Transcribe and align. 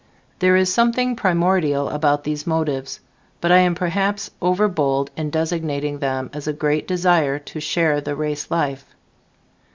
There 0.39 0.55
is 0.55 0.73
something 0.73 1.15
primordial 1.15 1.87
about 1.89 2.23
these 2.23 2.47
motives, 2.47 3.01
but 3.39 3.51
I 3.51 3.59
am 3.59 3.75
perhaps 3.75 4.31
overbold 4.41 5.09
in 5.15 5.29
designating 5.29 5.99
them 5.99 6.31
as 6.33 6.47
a 6.47 6.53
great 6.53 6.87
desire 6.87 7.37
to 7.37 7.59
share 7.59 8.01
the 8.01 8.15
race 8.15 8.49
life. 8.49 8.95